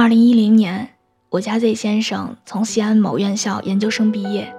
[0.00, 0.88] 二零一零年，
[1.28, 4.50] 我家 Z 先生从西安某院校研究生毕业，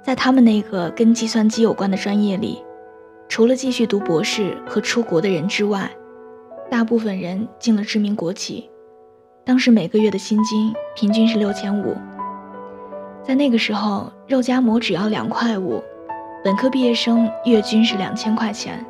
[0.00, 2.62] 在他们那个跟计算机有关的专业里，
[3.28, 5.90] 除了继续读博士和出国的人之外，
[6.70, 8.70] 大部分人进了知名国企，
[9.44, 11.96] 当时每个月的薪金平均是六千五。
[13.24, 15.82] 在那个时候，肉夹馍只要两块五，
[16.44, 18.86] 本科毕业生月均是两千块钱，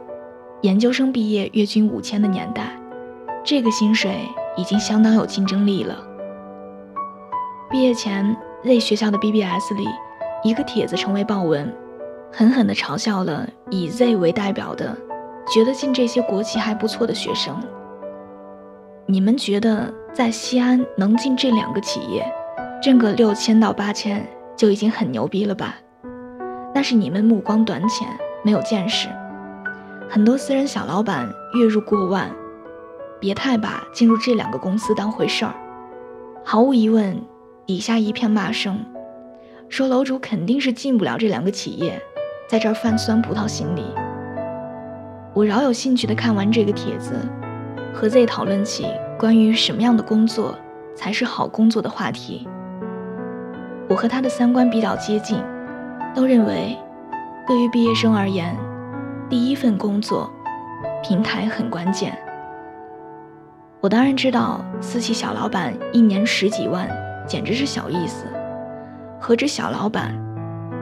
[0.60, 2.78] 研究生毕业月均五千的年代，
[3.42, 4.14] 这个薪水。
[4.56, 5.96] 已经相当有竞争力了。
[7.70, 9.86] 毕业前，Z 学校的 BBS 里，
[10.42, 11.72] 一个帖子成为爆文，
[12.32, 14.96] 狠狠地嘲笑了以 Z 为代表的，
[15.52, 17.60] 觉得进这些国企还不错的学生。
[19.06, 22.24] 你们觉得在西安能进这两个企业，
[22.82, 24.26] 挣个六千到八千
[24.56, 25.74] 就已经很牛逼了吧？
[26.74, 28.08] 那是你们目光短浅，
[28.44, 29.08] 没有见识。
[30.08, 32.30] 很多私人小老板月入过万。
[33.24, 35.54] 别太把进入这两个公司当回事儿，
[36.44, 37.18] 毫无疑问，
[37.64, 38.84] 底下一片骂声，
[39.70, 41.98] 说楼主肯定是进不了这两个企业，
[42.46, 43.82] 在这儿贩酸葡萄心理。
[45.32, 47.18] 我饶有兴趣的看完这个帖子，
[47.94, 50.54] 和 Z 讨论起关于什么样的工作
[50.94, 52.46] 才是好工作的话题。
[53.88, 55.42] 我和他的三观比较接近，
[56.14, 56.76] 都认为，
[57.46, 58.54] 对于毕业生而言，
[59.30, 60.30] 第一份工作，
[61.02, 62.14] 平台很关键。
[63.84, 66.88] 我当然知道，私企小老板一年十几万，
[67.26, 68.24] 简直是小意思。
[69.20, 70.18] 何止小老板，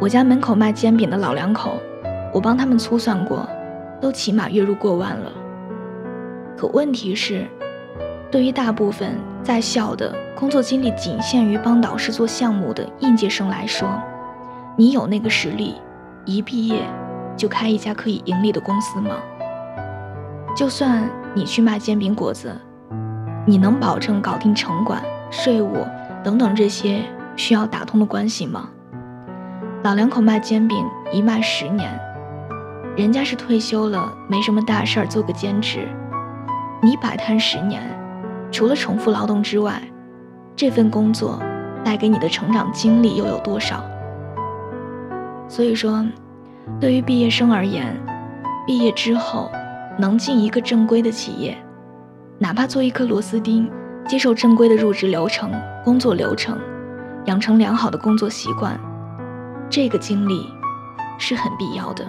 [0.01, 1.83] 我家门口卖煎饼的老两口，
[2.33, 3.45] 我帮他们粗算过，
[4.01, 5.33] 都起码月入过万了。
[6.57, 7.45] 可问题是，
[8.31, 14.01] 对于大部分在校的工作经历仅限于帮导师做项目的应届生来说，
[14.77, 15.75] 你有那个实力，
[16.25, 16.85] 一毕业
[17.37, 19.17] 就开一家可以盈利的公司吗？
[20.57, 22.57] 就算你去卖煎饼果子。
[23.45, 25.85] 你能保证搞定城管、税务
[26.23, 27.03] 等等这些
[27.35, 28.69] 需要打通的关系吗？
[29.83, 31.91] 老两口卖煎饼一卖十年，
[32.97, 35.89] 人家是退休了，没什么大事儿，做个兼职。
[36.81, 37.83] 你摆摊十年，
[38.53, 39.83] 除了重复劳动之外，
[40.55, 41.41] 这份工作
[41.85, 43.83] 带给你的成长经历又有多少？
[45.49, 46.05] 所以说，
[46.81, 47.97] 对于毕业生而言，
[48.67, 49.51] 毕业之后
[49.99, 51.57] 能进一个正规的企业。
[52.43, 53.71] 哪怕做一颗螺丝钉，
[54.09, 55.49] 接受正规的入职流程、
[55.85, 56.59] 工作流程，
[57.27, 58.77] 养成良好的工作习惯，
[59.71, 60.49] 这个经历
[61.19, 62.05] 是很必要的。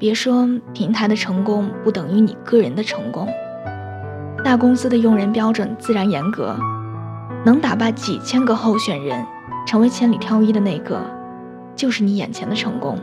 [0.00, 3.28] 别说平台的成功不等于你个人的成功，
[4.42, 6.56] 大公司的用人标准自然严格，
[7.44, 9.24] 能打败几千个候选人，
[9.64, 11.00] 成为千里挑一的那个，
[11.76, 12.98] 就是你眼前的成功。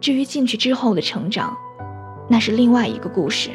[0.00, 1.54] 至于进去之后的成长，
[2.26, 3.50] 那是另外一个故事。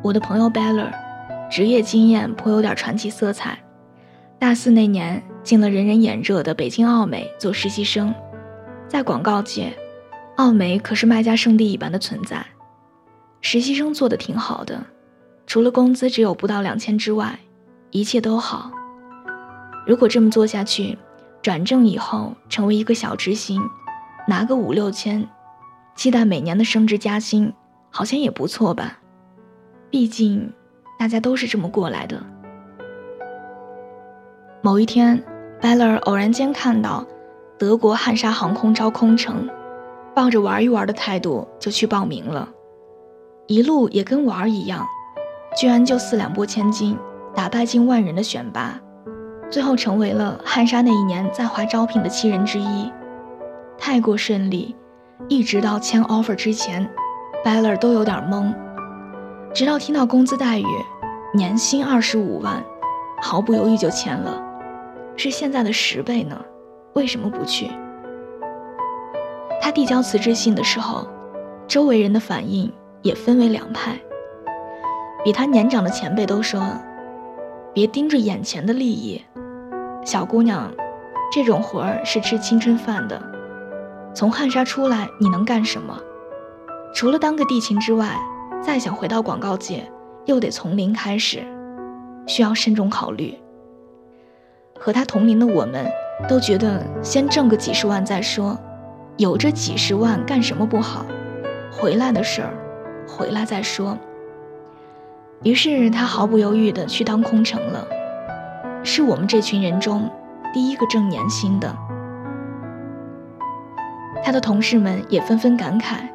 [0.00, 0.92] 我的朋友 Beller，
[1.50, 3.58] 职业经验颇有点传奇色彩。
[4.38, 8.14] 大四那年进了人人眼热的北京奥美做实习生，
[8.86, 9.72] 在广告界，
[10.36, 12.46] 奥美可是卖家圣地一般的存在。
[13.40, 14.84] 实习生做的挺好的，
[15.46, 17.36] 除了工资只有不到两千之外，
[17.90, 18.70] 一切都好。
[19.84, 20.96] 如果这么做下去，
[21.42, 23.60] 转正以后成为一个小执行，
[24.28, 25.28] 拿个五六千，
[25.96, 27.52] 期待每年的升职加薪，
[27.90, 29.00] 好像也不错吧。
[29.90, 30.52] 毕竟，
[30.98, 32.22] 大家都是这么过来的。
[34.60, 35.22] 某一天
[35.62, 37.06] ，Beller 偶然间看到
[37.58, 39.48] 德国汉莎航空招空乘，
[40.14, 42.46] 抱着玩一玩的态度就去报名了，
[43.46, 44.86] 一路也跟玩一样，
[45.56, 46.98] 居然就四两拨千斤，
[47.34, 48.78] 打败近万人的选拔，
[49.50, 52.92] 最后成为了汉莎那一年在华招聘的七人之一，
[53.78, 54.76] 太过顺利，
[55.28, 56.86] 一直到签 offer 之前
[57.42, 58.52] ，Beller 都有点懵。
[59.54, 60.66] 直到听到工资待遇，
[61.34, 62.62] 年薪二十五万，
[63.20, 64.40] 毫不犹豫就签了，
[65.16, 66.38] 是现在的十倍呢，
[66.94, 67.68] 为什么不去？
[69.60, 71.08] 他递交辞职信的时候，
[71.66, 72.72] 周围人的反应
[73.02, 73.98] 也分为两派。
[75.24, 76.62] 比他年长的前辈都说
[77.74, 79.20] ：“别盯着眼前的利益，
[80.04, 80.70] 小姑娘，
[81.32, 83.20] 这种活儿是吃青春饭的。
[84.14, 85.98] 从汉莎出来，你能干什么？
[86.94, 88.14] 除了当个地勤之外。”
[88.62, 89.90] 再想回到广告界，
[90.26, 91.42] 又得从零开始，
[92.26, 93.36] 需要慎重考虑。
[94.78, 95.86] 和他同龄的我们，
[96.28, 98.58] 都觉得先挣个几十万再说，
[99.16, 101.06] 有这几十万干什么不好？
[101.72, 102.54] 回来的事儿，
[103.06, 103.96] 回来再说。
[105.44, 107.86] 于是他毫不犹豫地去当空乘了，
[108.82, 110.10] 是我们这群人中
[110.52, 111.74] 第一个挣年薪的。
[114.22, 116.08] 他的同事们也纷纷感慨。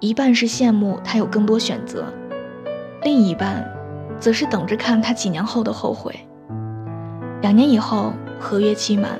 [0.00, 2.04] 一半是羡慕他有更多选择，
[3.02, 3.66] 另一半
[4.20, 6.14] 则是等着看他几年后的后悔。
[7.40, 9.18] 两年以后，合约期满，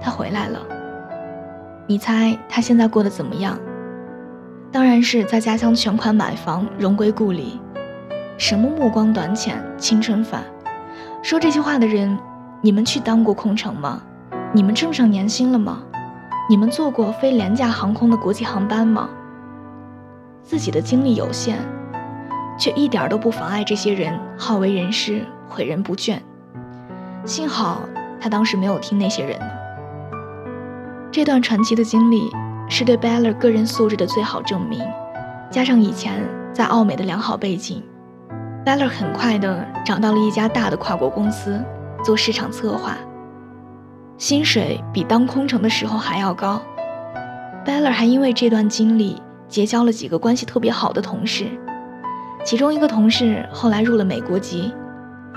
[0.00, 0.60] 他回来了。
[1.86, 3.56] 你猜他现在过得怎么样？
[4.72, 7.60] 当然是在家乡全款买房，荣归故里。
[8.36, 10.42] 什么目光短浅，青春饭？
[11.22, 12.18] 说这些话的人，
[12.60, 14.02] 你们去当过空乘吗？
[14.52, 15.82] 你们挣上年薪了吗？
[16.50, 19.08] 你们坐过飞廉价航空的国际航班吗？
[20.46, 21.56] 自己的精力有限，
[22.56, 26.18] 却一点都不妨碍这些人好为人师，诲人不倦。
[27.24, 27.80] 幸好
[28.20, 29.36] 他当时没有听那些人。
[31.10, 32.30] 这段传奇的经历
[32.68, 34.80] 是对 Beller 个人素质的最好证明，
[35.50, 36.22] 加上以前
[36.52, 37.82] 在奥美的良好背景
[38.64, 41.60] ，Beller 很快的找到了一家大的跨国公司
[42.04, 42.96] 做市场策划，
[44.16, 46.62] 薪水比当空乘的时候还要高。
[47.64, 51.46] Beller 还因为这段经历结交了几个关系特别好的同事，
[52.44, 54.72] 其中一个同事后来入了美国籍，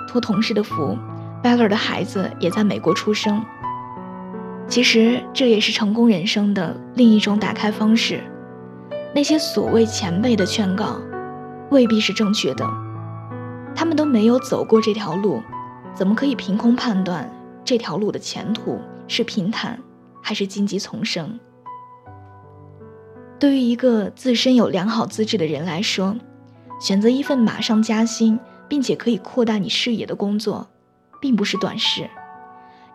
[0.07, 0.97] 托同事的福。
[1.41, 3.41] Beller 的孩子也在美国出生。
[4.67, 8.21] 其实这也是成功人生的另一种打开方式。
[9.15, 10.99] 那些所谓前辈的劝告，
[11.71, 12.67] 未必是正确的。
[13.73, 15.41] 他们都没有走过这条路，
[15.95, 17.31] 怎么可以凭空判断
[17.63, 18.77] 这条路的前途
[19.07, 19.79] 是平坦
[20.21, 21.39] 还是荆棘丛生？
[23.39, 26.15] 对于一个自身有良好资质的人来说，
[26.81, 30.67] 选择一份马上加薪并且可以扩大你视野的工作。
[31.21, 32.09] 并不是短视，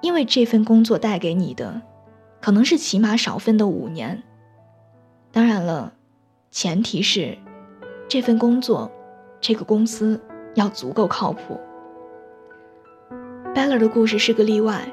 [0.01, 1.83] 因为这份工作带给你的，
[2.41, 4.23] 可能是起码少奋斗五年。
[5.31, 5.93] 当然了，
[6.51, 7.37] 前提是，
[8.09, 8.91] 这份工作，
[9.43, 10.19] 这个公司
[10.55, 11.61] 要足够靠谱。
[13.55, 14.91] Beller 的故事是个例外，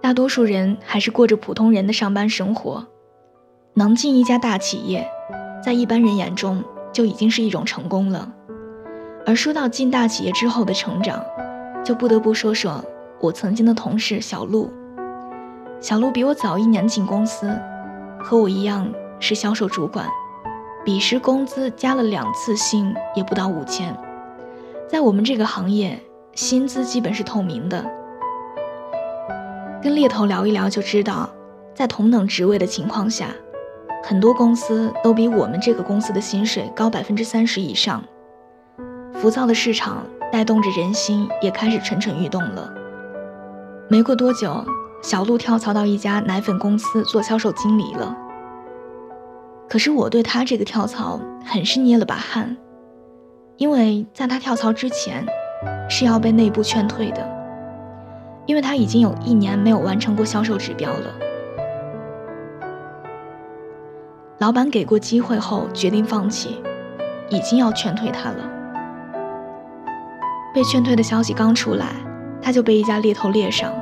[0.00, 2.86] 大多数人还是过着普通人的上班生活。
[3.76, 5.04] 能进一家大企业，
[5.60, 6.62] 在一般人眼中
[6.92, 8.32] 就已经是一种成功了。
[9.26, 11.20] 而说到进大企业之后的成长，
[11.84, 12.84] 就不得不说说
[13.20, 14.70] 我曾经的同事小陆。
[15.80, 17.52] 小陆比我早一年进公司，
[18.22, 18.88] 和我一样
[19.18, 20.06] 是销售主管，
[20.84, 23.92] 彼时工资加了两次薪也不到五千。
[24.88, 26.00] 在我们这个行业，
[26.32, 27.84] 薪资基本是透明的。
[29.82, 31.28] 跟猎头聊一聊就知道，
[31.74, 33.30] 在同等职位的情况下，
[34.06, 38.04] 很多公司都比我们这个公司的薪水高百分之三十以上。
[39.14, 40.04] 浮躁的市场。
[40.32, 42.74] 带动着人心也开始蠢蠢欲动了。
[43.88, 44.64] 没过多久，
[45.00, 48.16] 小鹿跳槽到一家奶粉公司做销售经理了。
[49.68, 52.56] 可是我对他这个跳槽很是捏了把汗，
[53.58, 55.24] 因为在他跳槽之前，
[55.88, 57.24] 是要被内部劝退的，
[58.46, 61.14] 因为他已经有一年没有完成过销售指标了。
[64.44, 66.60] 老板给过机会后决定放弃，
[67.30, 68.46] 已经要劝退他了。
[70.52, 71.94] 被劝退的消息刚出来，
[72.42, 73.72] 他就被一家猎头猎上。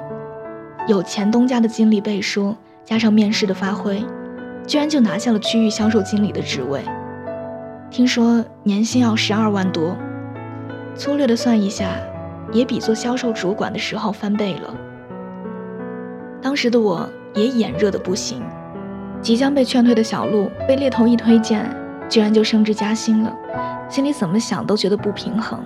[0.87, 4.05] 有前东家的经历背书，加上面试的发挥，
[4.65, 6.81] 居然就拿下了区域销售经理的职位。
[7.91, 9.97] 听说年薪要十二万多，
[10.95, 11.89] 粗略的算一下，
[12.53, 14.73] 也比做销售主管的时候翻倍了。
[16.41, 18.41] 当时的我也眼热的不行，
[19.23, 21.65] 即将被劝退的小鹿被猎头一推荐，
[22.09, 23.33] 居然就升职加薪了，
[23.89, 25.61] 心里怎么想都觉得不平衡。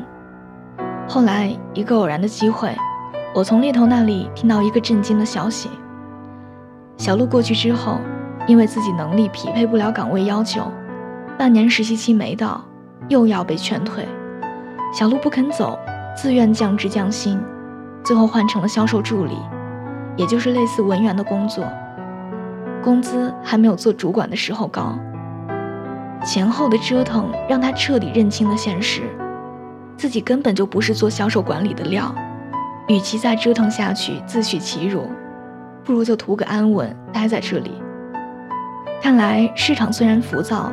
[1.08, 2.76] 后来，一个偶然的机会，
[3.34, 5.70] 我从猎头那里听到一个震惊的消息：
[6.98, 7.98] 小鹿过去之后，
[8.46, 10.70] 因为自己能力匹配不了岗位要求，
[11.38, 12.62] 半年实习期没到，
[13.08, 14.06] 又要被劝退。
[14.92, 15.78] 小鹿不肯走，
[16.14, 17.40] 自愿降职降薪，
[18.04, 19.38] 最后换成了销售助理，
[20.14, 21.64] 也就是类似文员的工作，
[22.86, 24.96] 工资还没有做主管的时候高。
[26.24, 29.02] 前后的折腾让他彻底认清了现实。
[29.96, 32.14] 自己根本就不是做销售管理的料，
[32.86, 35.10] 与其再折腾下去自取其辱，
[35.82, 37.72] 不如就图个安稳，待在这里。
[39.02, 40.70] 看来市场虽然浮躁，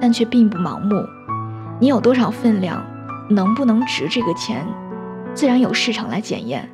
[0.00, 1.04] 但却并不盲目。
[1.78, 2.82] 你有多少分量，
[3.28, 4.64] 能不能值这个钱，
[5.34, 6.66] 自然有市场来检验。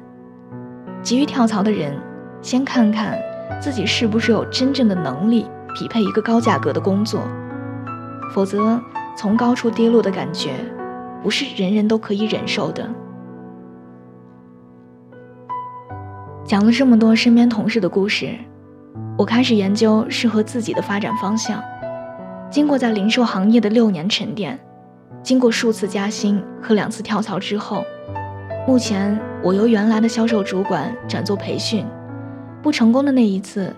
[1.02, 1.98] 急于跳槽的人，
[2.40, 3.18] 先看看
[3.60, 7.22] 自己是不是有真正的能力匹配一个高价格的工作，
[8.32, 8.80] 否则
[9.16, 10.52] 从高处跌落的感觉。
[11.22, 12.88] 不是人人都可以忍受的。
[16.44, 18.28] 讲了这么多身边同事的故事，
[19.18, 21.60] 我开始研究适合自己的发展方向。
[22.48, 24.56] 经过在零售行业的六年沉淀，
[25.20, 27.82] 经过数次加薪和两次跳槽之后，
[28.68, 31.84] 目前我由原来的销售主管转做培训。
[32.62, 33.74] 不成功的那一次，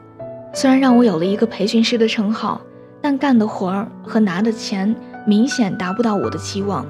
[0.52, 2.60] 虽然让我有了一个培训师的称号，
[3.00, 4.94] 但干的活儿和拿的钱
[5.26, 6.86] 明显达不到我的期望。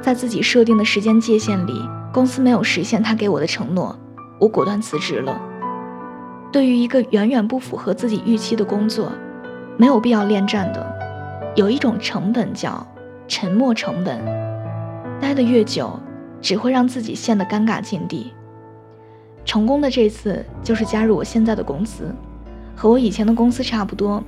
[0.00, 3.98] 在自己设定的时间界限里，公司没有实现他给我的承诺，
[4.38, 5.40] 我果断辞职了。
[6.52, 9.12] 对于一个远远不符合自己预期的工作，
[9.76, 10.86] 没有必要恋战的。
[11.54, 12.86] 有一种成本叫
[13.28, 14.18] 沉默成本，
[15.20, 15.98] 待得越久，
[16.40, 18.32] 只会让自己陷得尴尬境地。
[19.50, 22.04] 成功的这次就是加入我现在的公司，
[22.76, 24.22] 和我以前的公司差不多，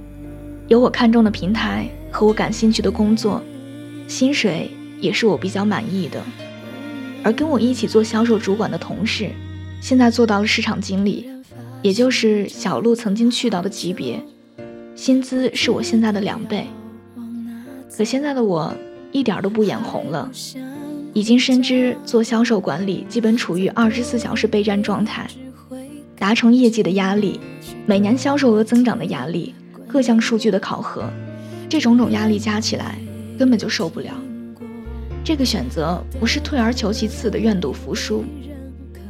[0.67, 3.41] 有我看中的平台和我感兴趣的工作，
[4.09, 4.69] 薪水
[5.01, 6.21] 也是我比较满意的。
[7.23, 9.31] 而跟我一起做销售主管的同事，
[9.81, 11.31] 现在做到了市场经理，
[11.83, 14.21] 也就是小鹿曾经去到的级别，
[14.97, 16.67] 薪资是我现在的两倍。
[17.97, 18.75] 可现在的我
[19.13, 20.29] 一点都不眼红了，
[21.15, 25.29] 已经深知做销售管理基本处于二十四小时备战状态，
[26.19, 27.39] 达成业绩的压力，
[27.85, 29.55] 每年销售额增长的压力，
[29.87, 31.05] 各项数据的考核，
[31.69, 32.99] 这种种压力加起来
[33.39, 34.11] 根本就受不了。
[35.25, 38.25] 这个选择不是退而求其次的愿赌服输，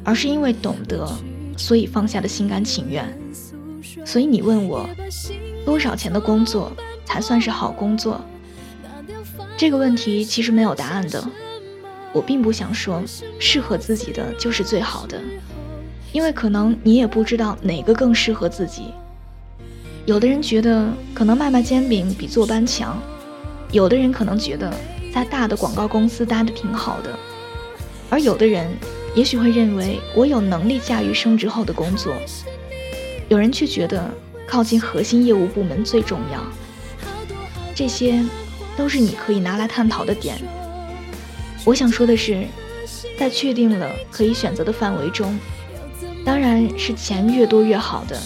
[0.03, 1.09] 而是因为懂得，
[1.57, 3.07] 所以放下的心甘情愿。
[4.05, 4.89] 所以你问我，
[5.65, 6.73] 多少钱的工作
[7.05, 8.21] 才算是好工作？
[9.57, 11.25] 这个问题其实没有答案的，
[12.13, 13.03] 我并不想说
[13.39, 15.21] 适合自己的就是最好的，
[16.13, 18.93] 因为可能你也不知道哪个更适合自己。
[20.05, 23.01] 有的人觉得可能卖卖煎饼比坐班强，
[23.71, 24.73] 有的人可能觉得
[25.13, 27.19] 在大的广告公司待的挺好的，
[28.11, 28.71] 而有的人
[29.15, 32.15] 也许会认为我有能力驾驭升职后的工作，
[33.29, 34.11] 有人却觉得
[34.47, 36.43] 靠近核心业务部门最重要。
[37.75, 38.23] 这些。
[38.75, 40.39] 都是你可以拿来探讨的点。
[41.65, 42.45] 我想说的是，
[43.19, 45.39] 在确定了可以选择的范围中，
[46.25, 48.21] 当然是钱越多越好的，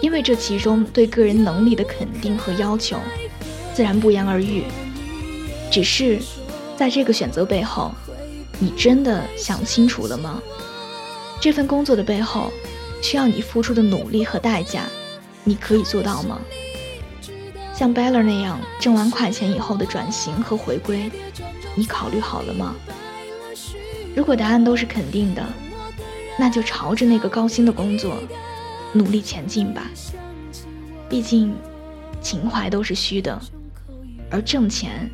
[0.00, 2.96] 因为这其中对个人能力的肯定和要求，
[3.74, 4.64] 自然不言而喻。
[5.70, 6.20] 只是，
[6.76, 7.92] 在这个选择背后，
[8.60, 10.40] 你真的想清楚了吗？
[11.40, 12.52] 这份工作的背后，
[13.02, 14.84] 需要你付出的努力和代价，
[15.42, 16.40] 你可以做到吗？
[17.74, 21.10] 像 Beller 那样挣完快钱以后的转型和回归，
[21.74, 22.74] 你考虑好了吗？
[24.14, 25.42] 如果答案都是肯定的，
[26.38, 28.22] 那就朝着那个高薪的工作
[28.92, 29.90] 努力前进吧。
[31.08, 31.54] 毕竟，
[32.20, 33.40] 情怀都是虚的，
[34.30, 35.10] 而挣钱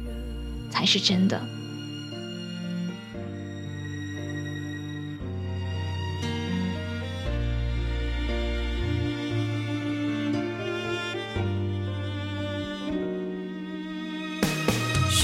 [0.71, 1.41] 才是真的。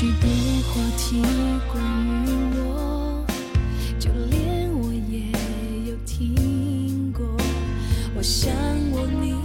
[0.05, 0.29] 许多
[0.69, 1.23] 话题
[1.73, 3.25] 关于我，
[3.99, 5.33] 就连我也
[5.91, 7.25] 有听过。
[8.15, 8.53] 我想
[8.93, 9.41] 我宁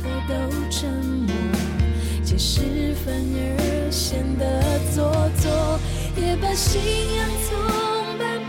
[0.00, 0.32] 可都
[0.70, 0.88] 沉
[1.26, 1.34] 默，
[2.24, 5.12] 解释反而显得做
[5.42, 5.78] 作，
[6.16, 6.80] 也把信
[7.18, 7.58] 仰从
[8.18, 8.38] 白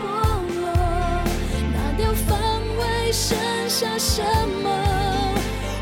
[0.62, 0.64] 落，
[1.74, 2.40] 拿掉防
[2.78, 3.36] 卫，剩
[3.68, 4.24] 下什
[4.62, 4.66] 么？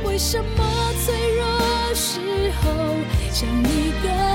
[0.04, 2.18] 为什么脆弱时
[2.62, 2.66] 候
[3.30, 4.27] 想你更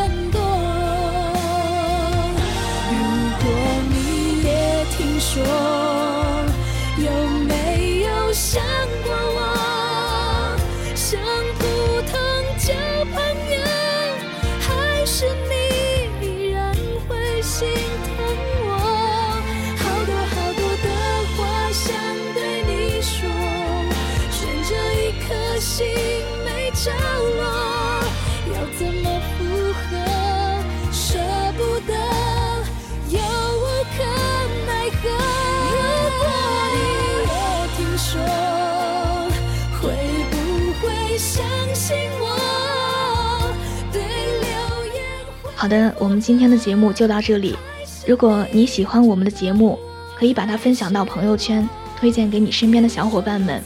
[45.64, 47.58] 好的，我们今天的节目就到这里。
[48.06, 49.80] 如果你喜欢我们的节目，
[50.14, 51.66] 可以把它分享到朋友圈，
[51.98, 53.64] 推荐给你身边的小伙伴们。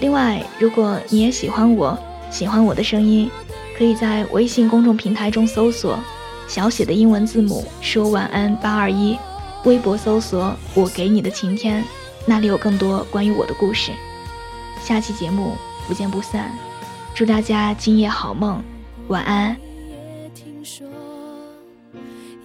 [0.00, 1.94] 另外，如果你也喜欢我，
[2.30, 3.30] 喜欢我的声音，
[3.76, 5.98] 可以在微信公众平台中搜索
[6.48, 9.14] 小写的英文字母说晚安八二一，
[9.64, 11.84] 微博搜索我给你的晴天，
[12.24, 13.92] 那里有更多关于我的故事。
[14.82, 15.52] 下期节目
[15.86, 16.50] 不见不散，
[17.14, 18.64] 祝大家今夜好梦，
[19.08, 19.54] 晚安。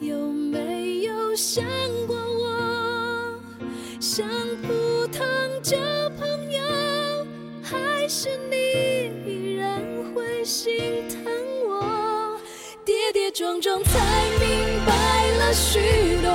[0.01, 1.63] 有没有想
[2.07, 3.39] 过我，
[3.99, 4.27] 像
[4.63, 5.21] 普通
[5.61, 5.77] 交
[6.17, 6.59] 朋友，
[7.61, 8.55] 还是你
[9.31, 9.79] 依然
[10.15, 11.23] 会心疼
[11.67, 12.35] 我？
[12.83, 13.99] 跌跌撞撞才
[14.39, 15.79] 明白了许
[16.23, 16.31] 多，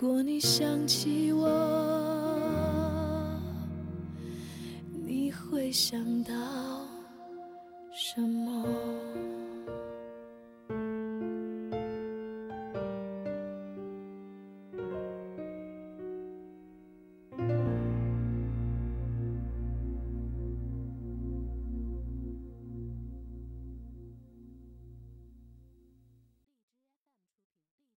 [0.00, 1.48] 如果你想起我，
[5.04, 6.32] 你会想到。